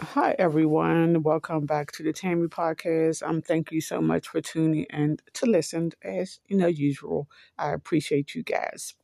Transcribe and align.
Hi, 0.00 0.36
everyone. 0.38 1.24
Welcome 1.24 1.66
back 1.66 1.90
to 1.92 2.04
the 2.04 2.12
Tammy 2.12 2.46
Podcast. 2.46 3.20
Um, 3.28 3.42
thank 3.42 3.72
you 3.72 3.80
so 3.80 4.00
much 4.00 4.28
for 4.28 4.40
tuning 4.40 4.86
in 4.90 5.16
to 5.32 5.46
listen 5.46 5.90
as 6.04 6.38
you 6.46 6.56
know 6.56 6.68
usual. 6.68 7.28
I 7.58 7.72
appreciate 7.72 8.32
you 8.32 8.44
guys. 8.44 8.94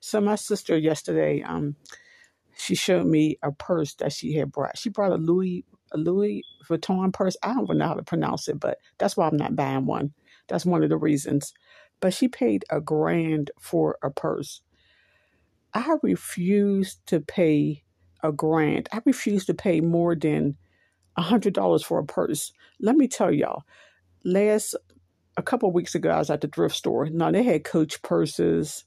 So 0.00 0.18
my 0.18 0.36
sister 0.36 0.78
yesterday, 0.78 1.42
um, 1.42 1.76
she 2.56 2.74
showed 2.74 3.06
me 3.06 3.38
a 3.42 3.52
purse 3.52 3.92
that 3.96 4.14
she 4.14 4.32
had 4.36 4.50
brought. 4.50 4.78
She 4.78 4.88
brought 4.88 5.12
a 5.12 5.16
Louis 5.16 5.66
a 5.92 5.98
Louis 5.98 6.42
Vuitton 6.66 7.12
purse. 7.12 7.36
I 7.42 7.52
don't 7.52 7.76
know 7.76 7.88
how 7.88 7.94
to 7.94 8.02
pronounce 8.02 8.48
it, 8.48 8.58
but 8.58 8.78
that's 8.96 9.18
why 9.18 9.28
I'm 9.28 9.36
not 9.36 9.56
buying 9.56 9.84
one. 9.84 10.14
That's 10.48 10.64
one 10.64 10.82
of 10.82 10.88
the 10.88 10.96
reasons. 10.96 11.52
But 12.00 12.14
she 12.14 12.28
paid 12.28 12.64
a 12.70 12.80
grand 12.80 13.50
for 13.60 13.98
a 14.02 14.10
purse. 14.10 14.62
I 15.74 15.96
refuse 16.02 16.96
to 17.06 17.20
pay 17.20 17.84
a 18.22 18.32
grant. 18.32 18.88
I 18.92 19.00
refuse 19.04 19.44
to 19.46 19.54
pay 19.54 19.80
more 19.80 20.14
than 20.14 20.56
a 21.16 21.22
hundred 21.22 21.54
dollars 21.54 21.82
for 21.82 21.98
a 21.98 22.04
purse. 22.04 22.52
Let 22.80 22.96
me 22.96 23.08
tell 23.08 23.32
y'all, 23.32 23.64
last 24.24 24.74
a 25.36 25.42
couple 25.42 25.70
weeks 25.72 25.94
ago, 25.94 26.10
I 26.10 26.18
was 26.18 26.30
at 26.30 26.40
the 26.40 26.48
thrift 26.48 26.74
store. 26.74 27.06
Now 27.06 27.30
they 27.30 27.42
had 27.42 27.64
Coach 27.64 28.02
purses 28.02 28.84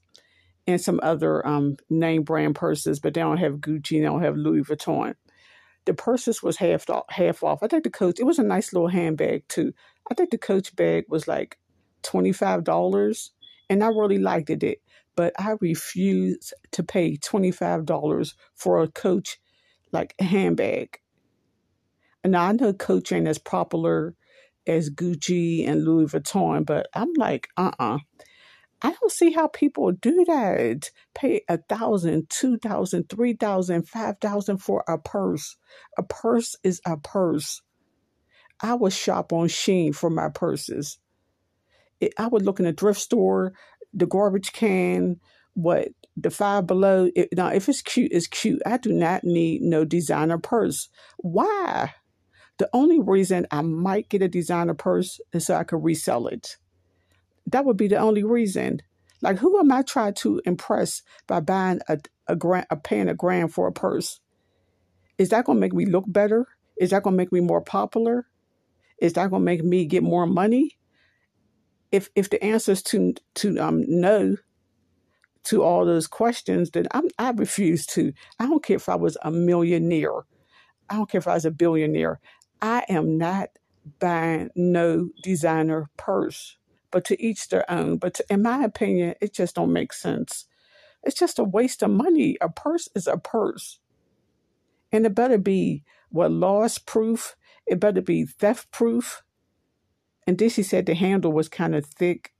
and 0.67 0.79
some 0.79 0.99
other 1.03 1.45
um, 1.45 1.77
name 1.89 2.23
brand 2.23 2.55
purses, 2.55 2.99
but 2.99 3.13
they 3.13 3.21
don't 3.21 3.37
have 3.37 3.55
Gucci, 3.55 3.99
they 3.99 4.05
don't 4.05 4.21
have 4.21 4.37
Louis 4.37 4.61
Vuitton. 4.61 5.15
The 5.85 5.93
purses 5.93 6.41
was 6.41 6.57
half 6.57 6.89
off, 6.89 7.05
half 7.09 7.43
off. 7.43 7.61
I 7.61 7.67
think 7.67 7.83
the 7.83 7.89
Coach 7.89 8.19
it 8.19 8.25
was 8.25 8.39
a 8.39 8.43
nice 8.43 8.71
little 8.71 8.87
handbag 8.87 9.47
too. 9.49 9.73
I 10.09 10.13
think 10.13 10.31
the 10.31 10.37
Coach 10.37 10.75
bag 10.75 11.05
was 11.09 11.27
like 11.27 11.57
twenty 12.03 12.31
five 12.31 12.63
dollars, 12.63 13.31
and 13.69 13.83
I 13.83 13.87
really 13.87 14.19
liked 14.19 14.49
it 14.51 14.81
but 15.15 15.33
I 15.39 15.55
refuse 15.61 16.53
to 16.73 16.83
pay 16.83 17.17
$25 17.17 17.85
for 18.55 18.83
a 18.83 18.89
Coach 18.89 19.39
like 19.93 20.15
handbag. 20.19 20.99
And 22.23 22.33
now 22.33 22.43
I 22.47 22.53
know 22.53 22.73
Coach 22.73 23.11
ain't 23.11 23.27
as 23.27 23.39
popular 23.39 24.15
as 24.67 24.91
Gucci 24.91 25.67
and 25.67 25.85
Louis 25.85 26.11
Vuitton, 26.11 26.65
but 26.65 26.87
I'm 26.95 27.13
like, 27.17 27.49
uh 27.57 27.71
uh 27.79 27.99
I 28.81 28.91
don't 28.93 29.11
see 29.11 29.31
how 29.33 29.47
people 29.47 29.91
do 29.93 30.25
that. 30.27 30.91
Pay 31.15 31.43
a 31.49 31.57
thousand, 31.57 32.29
two 32.29 32.57
thousand, 32.57 33.09
three 33.09 33.33
thousand, 33.33 33.89
five 33.89 34.17
thousand 34.21 34.59
for 34.59 34.85
a 34.87 34.97
purse. 34.99 35.57
A 35.97 36.03
purse 36.03 36.55
is 36.63 36.81
a 36.87 36.97
purse. 36.97 37.61
I 38.61 38.75
would 38.75 38.93
shop 38.93 39.33
on 39.33 39.47
Shein 39.49 39.95
for 39.95 40.09
my 40.09 40.29
purses. 40.29 40.99
It, 42.03 42.13
I 42.17 42.27
would 42.27 42.43
look 42.43 42.59
in 42.59 42.65
a 42.65 42.73
thrift 42.73 42.99
store 42.99 43.53
the 43.93 44.07
garbage 44.07 44.51
can, 44.53 45.19
what 45.53 45.89
the 46.17 46.31
five 46.31 46.67
below. 46.67 47.09
It, 47.15 47.29
now, 47.33 47.47
if 47.47 47.69
it's 47.69 47.81
cute, 47.81 48.11
it's 48.11 48.27
cute. 48.27 48.61
I 48.65 48.77
do 48.77 48.91
not 48.91 49.23
need 49.23 49.61
no 49.61 49.85
designer 49.85 50.37
purse. 50.37 50.89
Why? 51.17 51.93
The 52.57 52.69
only 52.73 52.99
reason 52.99 53.47
I 53.51 53.61
might 53.61 54.09
get 54.09 54.21
a 54.21 54.27
designer 54.27 54.73
purse 54.73 55.19
is 55.31 55.45
so 55.47 55.55
I 55.55 55.63
could 55.63 55.83
resell 55.83 56.27
it. 56.27 56.57
That 57.47 57.65
would 57.65 57.77
be 57.77 57.87
the 57.87 57.97
only 57.97 58.23
reason. 58.23 58.81
Like, 59.21 59.37
who 59.37 59.59
am 59.59 59.71
I 59.71 59.81
trying 59.81 60.15
to 60.15 60.41
impress 60.45 61.01
by 61.27 61.39
buying 61.39 61.79
a 61.87 61.99
a 62.27 62.35
grand, 62.35 62.67
a 62.69 62.77
paying 62.77 63.09
a 63.09 63.13
grand 63.13 63.53
for 63.53 63.67
a 63.67 63.71
purse? 63.71 64.19
Is 65.17 65.29
that 65.29 65.45
gonna 65.45 65.59
make 65.59 65.73
me 65.73 65.85
look 65.85 66.05
better? 66.07 66.47
Is 66.77 66.91
that 66.91 67.03
gonna 67.03 67.15
make 67.15 67.31
me 67.31 67.41
more 67.41 67.61
popular? 67.61 68.27
Is 68.99 69.13
that 69.13 69.29
gonna 69.29 69.43
make 69.43 69.63
me 69.63 69.85
get 69.85 70.03
more 70.03 70.25
money? 70.25 70.77
If 71.93 72.09
if 72.15 72.31
the 72.31 72.43
answers 72.43 72.83
to 72.83 73.15
to 73.35 73.59
um 73.59 73.85
no 73.87 74.37
to 75.45 75.63
all 75.63 75.85
those 75.85 76.07
questions, 76.07 76.71
then 76.71 76.87
I'm, 76.93 77.09
I 77.19 77.31
refuse 77.31 77.87
to. 77.87 78.13
I 78.39 78.47
don't 78.47 78.63
care 78.63 78.77
if 78.77 78.89
I 78.89 78.95
was 78.95 79.17
a 79.23 79.31
millionaire. 79.31 80.23
I 80.89 80.95
don't 80.97 81.09
care 81.09 81.19
if 81.19 81.27
I 81.27 81.35
was 81.35 81.45
a 81.45 81.51
billionaire. 81.51 82.21
I 82.61 82.85
am 82.89 83.17
not 83.17 83.49
buying 83.99 84.51
no 84.55 85.09
designer 85.23 85.89
purse. 85.97 86.57
But 86.91 87.05
to 87.05 87.21
each 87.23 87.49
their 87.49 87.69
own. 87.71 87.97
But 87.97 88.15
to, 88.15 88.25
in 88.29 88.43
my 88.43 88.63
opinion, 88.63 89.15
it 89.21 89.33
just 89.33 89.55
don't 89.55 89.73
make 89.73 89.93
sense. 89.93 90.45
It's 91.03 91.17
just 91.19 91.39
a 91.39 91.45
waste 91.45 91.83
of 91.83 91.91
money. 91.91 92.37
A 92.41 92.49
purse 92.49 92.89
is 92.95 93.07
a 93.07 93.17
purse. 93.17 93.79
And 94.91 95.05
it 95.05 95.15
better 95.15 95.39
be 95.39 95.83
what 96.09 96.31
loss 96.31 96.77
proof. 96.77 97.35
It 97.67 97.79
better 97.79 98.01
be 98.01 98.25
theft 98.25 98.71
proof. 98.71 99.23
And 100.25 100.37
then 100.37 100.49
she 100.49 100.63
said 100.63 100.85
the 100.85 100.95
handle 100.95 101.31
was 101.31 101.49
kind 101.49 101.75
of 101.75 101.85
thick 101.85 102.33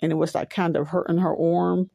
and 0.00 0.12
it 0.12 0.16
was 0.16 0.34
like 0.34 0.50
kind 0.50 0.76
of 0.76 0.88
hurting 0.88 1.18
her 1.18 1.36
arm. 1.36 1.90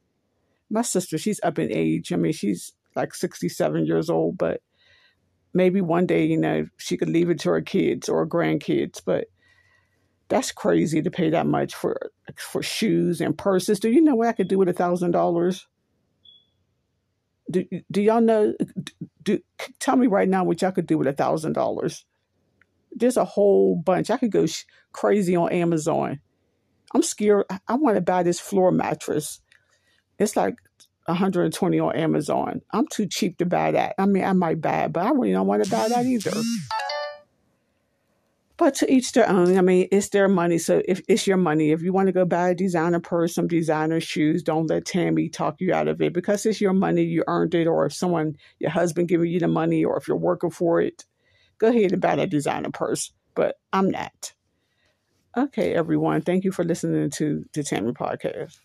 My 0.69 0.81
sister, 0.81 1.17
she's 1.17 1.39
up 1.43 1.59
in 1.59 1.71
age. 1.71 2.11
I 2.11 2.15
mean, 2.15 2.33
she's 2.33 2.73
like 2.95 3.13
67 3.13 3.85
years 3.85 4.09
old, 4.09 4.37
but 4.37 4.61
maybe 5.53 5.81
one 5.81 6.05
day, 6.05 6.25
you 6.25 6.37
know, 6.37 6.65
she 6.77 6.97
could 6.97 7.09
leave 7.09 7.29
it 7.29 7.39
to 7.41 7.49
her 7.49 7.61
kids 7.61 8.09
or 8.09 8.19
her 8.19 8.27
grandkids. 8.27 9.01
But 9.03 9.25
that's 10.29 10.51
crazy 10.51 11.01
to 11.01 11.11
pay 11.11 11.29
that 11.29 11.45
much 11.45 11.75
for 11.75 11.97
for 12.37 12.63
shoes 12.63 13.21
and 13.21 13.37
purses. 13.37 13.79
Do 13.79 13.89
you 13.89 14.01
know 14.01 14.15
what 14.15 14.29
I 14.29 14.33
could 14.33 14.47
do 14.47 14.57
with 14.57 14.69
a 14.69 14.73
thousand 14.73 15.11
dollars? 15.11 15.67
Do 17.51 17.65
do 17.91 18.01
y'all 18.01 18.21
know? 18.21 18.53
Do 19.21 19.39
tell 19.79 19.95
me 19.95 20.07
right 20.07 20.27
now 20.27 20.43
what 20.43 20.61
y'all 20.61 20.71
could 20.71 20.87
do 20.87 20.97
with 20.97 21.07
a 21.07 21.13
thousand 21.13 21.53
dollars? 21.53 22.05
There's 22.95 23.17
a 23.17 23.25
whole 23.25 23.75
bunch. 23.75 24.09
I 24.09 24.17
could 24.17 24.31
go 24.31 24.45
sh- 24.45 24.65
crazy 24.91 25.35
on 25.35 25.51
Amazon. 25.51 26.19
I'm 26.93 27.03
scared. 27.03 27.45
I 27.67 27.75
want 27.75 27.95
to 27.95 28.01
buy 28.01 28.23
this 28.23 28.39
floor 28.39 28.71
mattress. 28.71 29.41
It's 30.19 30.35
like 30.35 30.55
120 31.05 31.79
on 31.79 31.95
Amazon. 31.95 32.61
I'm 32.71 32.87
too 32.87 33.07
cheap 33.07 33.37
to 33.39 33.45
buy 33.45 33.71
that. 33.71 33.95
I 33.97 34.05
mean, 34.05 34.23
I 34.23 34.33
might 34.33 34.61
buy 34.61 34.85
it, 34.85 34.93
but 34.93 35.05
I 35.05 35.09
really 35.09 35.31
don't 35.31 35.47
want 35.47 35.63
to 35.63 35.69
buy 35.69 35.87
that 35.89 36.05
either. 36.05 36.31
But 38.55 38.75
to 38.75 38.93
each 38.93 39.11
their 39.13 39.27
own. 39.27 39.57
I 39.57 39.61
mean, 39.61 39.87
it's 39.91 40.09
their 40.09 40.27
money. 40.27 40.59
So 40.59 40.83
if 40.87 41.01
it's 41.09 41.25
your 41.25 41.37
money, 41.37 41.71
if 41.71 41.81
you 41.81 41.91
want 41.91 42.07
to 42.07 42.13
go 42.13 42.23
buy 42.23 42.49
a 42.49 42.55
designer 42.55 42.99
purse, 42.99 43.33
some 43.33 43.47
designer 43.47 43.99
shoes, 43.99 44.43
don't 44.43 44.67
let 44.67 44.85
Tammy 44.85 45.27
talk 45.27 45.59
you 45.59 45.73
out 45.73 45.87
of 45.87 46.01
it 46.01 46.13
because 46.13 46.45
it's 46.45 46.61
your 46.61 46.73
money. 46.73 47.01
You 47.01 47.23
earned 47.27 47.55
it, 47.55 47.65
or 47.65 47.87
if 47.87 47.93
someone, 47.93 48.37
your 48.59 48.69
husband, 48.69 49.09
giving 49.09 49.31
you 49.31 49.39
the 49.39 49.47
money, 49.47 49.83
or 49.83 49.97
if 49.97 50.07
you're 50.07 50.15
working 50.15 50.51
for 50.51 50.79
it, 50.79 51.03
go 51.63 51.69
ahead 51.69 51.93
and 51.93 52.01
buy 52.01 52.15
that 52.17 52.29
designer 52.29 52.71
purse. 52.71 53.11
But 53.35 53.55
I'm 53.71 53.89
not. 53.89 54.33
Okay, 55.35 55.73
everyone. 55.73 56.21
Thank 56.21 56.43
you 56.43 56.51
for 56.51 56.63
listening 56.63 57.09
to 57.11 57.45
the 57.53 57.63
Tammy 57.63 57.93
Podcast. 57.93 58.59